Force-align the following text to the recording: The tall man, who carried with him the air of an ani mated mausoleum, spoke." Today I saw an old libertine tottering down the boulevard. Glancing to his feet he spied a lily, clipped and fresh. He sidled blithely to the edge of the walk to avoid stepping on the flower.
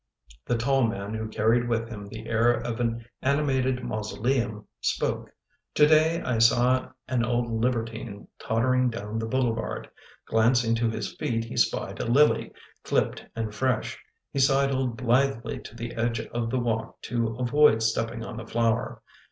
The 0.45 0.57
tall 0.57 0.87
man, 0.87 1.13
who 1.13 1.27
carried 1.27 1.67
with 1.69 1.87
him 1.87 2.07
the 2.07 2.27
air 2.27 2.49
of 2.51 2.79
an 2.79 3.05
ani 3.21 3.43
mated 3.43 3.83
mausoleum, 3.83 4.65
spoke." 4.79 5.29
Today 5.75 6.23
I 6.23 6.39
saw 6.39 6.89
an 7.07 7.23
old 7.23 7.51
libertine 7.51 8.27
tottering 8.39 8.89
down 8.89 9.19
the 9.19 9.27
boulevard. 9.27 9.91
Glancing 10.25 10.73
to 10.77 10.89
his 10.89 11.15
feet 11.17 11.43
he 11.43 11.55
spied 11.55 11.99
a 11.99 12.05
lily, 12.07 12.51
clipped 12.83 13.23
and 13.35 13.53
fresh. 13.53 13.99
He 14.31 14.39
sidled 14.39 14.97
blithely 14.97 15.59
to 15.59 15.75
the 15.75 15.93
edge 15.93 16.19
of 16.19 16.49
the 16.49 16.57
walk 16.59 16.99
to 17.03 17.35
avoid 17.37 17.83
stepping 17.83 18.25
on 18.25 18.37
the 18.37 18.47
flower. 18.47 19.03